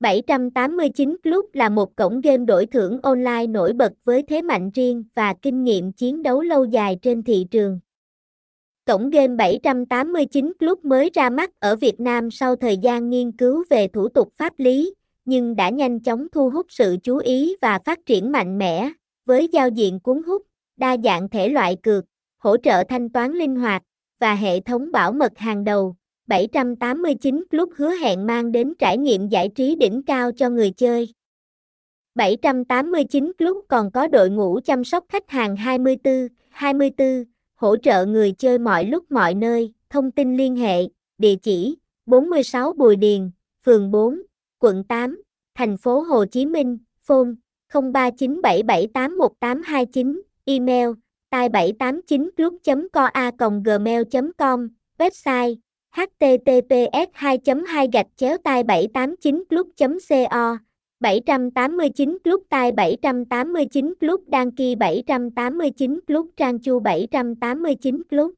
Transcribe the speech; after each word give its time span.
789 0.00 1.16
Club 1.22 1.44
là 1.52 1.68
một 1.68 1.96
cổng 1.96 2.20
game 2.20 2.44
đổi 2.44 2.66
thưởng 2.66 2.98
online 3.02 3.46
nổi 3.46 3.72
bật 3.72 3.92
với 4.04 4.22
thế 4.22 4.42
mạnh 4.42 4.70
riêng 4.70 5.04
và 5.14 5.34
kinh 5.42 5.64
nghiệm 5.64 5.92
chiến 5.92 6.22
đấu 6.22 6.42
lâu 6.42 6.64
dài 6.64 6.98
trên 7.02 7.22
thị 7.22 7.46
trường. 7.50 7.80
Cổng 8.86 9.10
game 9.10 9.34
789 9.36 10.52
Club 10.58 10.84
mới 10.84 11.10
ra 11.14 11.30
mắt 11.30 11.50
ở 11.60 11.76
Việt 11.76 12.00
Nam 12.00 12.30
sau 12.30 12.56
thời 12.56 12.76
gian 12.76 13.10
nghiên 13.10 13.32
cứu 13.32 13.64
về 13.70 13.88
thủ 13.88 14.08
tục 14.08 14.32
pháp 14.36 14.52
lý, 14.56 14.94
nhưng 15.24 15.56
đã 15.56 15.68
nhanh 15.68 16.00
chóng 16.00 16.26
thu 16.32 16.50
hút 16.50 16.66
sự 16.68 16.96
chú 17.02 17.16
ý 17.16 17.56
và 17.62 17.78
phát 17.84 17.98
triển 18.06 18.32
mạnh 18.32 18.58
mẽ, 18.58 18.90
với 19.26 19.48
giao 19.52 19.68
diện 19.68 20.00
cuốn 20.00 20.22
hút, 20.22 20.42
đa 20.76 20.96
dạng 21.04 21.28
thể 21.28 21.48
loại 21.48 21.76
cược, 21.82 22.04
hỗ 22.38 22.56
trợ 22.56 22.84
thanh 22.88 23.08
toán 23.08 23.32
linh 23.32 23.56
hoạt, 23.56 23.82
và 24.20 24.34
hệ 24.34 24.60
thống 24.60 24.92
bảo 24.92 25.12
mật 25.12 25.38
hàng 25.38 25.64
đầu. 25.64 25.96
789 26.28 27.44
Club 27.50 27.68
hứa 27.76 27.90
hẹn 27.90 28.26
mang 28.26 28.52
đến 28.52 28.74
trải 28.78 28.98
nghiệm 28.98 29.28
giải 29.28 29.48
trí 29.48 29.76
đỉnh 29.76 30.02
cao 30.06 30.32
cho 30.32 30.50
người 30.50 30.70
chơi. 30.70 31.14
789 32.14 33.32
Club 33.38 33.56
còn 33.68 33.90
có 33.90 34.06
đội 34.06 34.30
ngũ 34.30 34.60
chăm 34.64 34.84
sóc 34.84 35.04
khách 35.08 35.30
hàng 35.30 35.56
24, 35.56 36.28
24, 36.50 37.24
hỗ 37.54 37.76
trợ 37.76 38.06
người 38.06 38.32
chơi 38.32 38.58
mọi 38.58 38.84
lúc 38.84 39.10
mọi 39.10 39.34
nơi, 39.34 39.72
thông 39.90 40.10
tin 40.10 40.36
liên 40.36 40.56
hệ, 40.56 40.82
địa 41.18 41.36
chỉ 41.36 41.76
46 42.06 42.72
Bùi 42.72 42.96
Điền, 42.96 43.30
phường 43.64 43.90
4, 43.90 44.22
quận 44.58 44.84
8, 44.84 45.22
thành 45.54 45.76
phố 45.76 46.00
Hồ 46.00 46.24
Chí 46.24 46.46
Minh, 46.46 46.78
phone 47.02 47.28
0397781829, 47.72 50.20
email 50.44 50.88
tai 51.30 51.48
789 51.48 52.30
club 52.36 52.54
coa 52.92 53.30
gmail 53.64 54.02
com 54.38 54.68
website 54.98 55.56
https 55.92 57.08
2 57.20 57.38
2 57.44 57.86
gạch 57.92 58.06
chéo 58.16 58.36
tai 58.44 58.62
789 58.62 59.44
club 59.50 59.66
co 59.78 60.56
789 61.00 62.18
club 62.24 62.40
tai 62.50 62.72
789 62.72 63.94
club 64.00 64.20
đăng 64.26 64.50
ký 64.50 64.74
789 64.74 66.00
club 66.06 66.26
trang 66.36 66.58
chu 66.58 66.80
789 66.80 68.02
club 68.10 68.30